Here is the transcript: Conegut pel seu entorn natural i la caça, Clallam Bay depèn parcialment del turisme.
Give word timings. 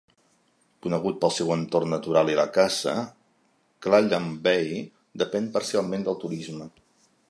Conegut 0.85 1.19
pel 1.25 1.33
seu 1.35 1.51
entorn 1.55 1.93
natural 1.95 2.33
i 2.33 2.39
la 2.41 2.47
caça, 2.57 2.95
Clallam 3.87 4.35
Bay 4.49 4.75
depèn 5.25 5.55
parcialment 5.59 6.09
del 6.11 6.21
turisme. 6.27 6.73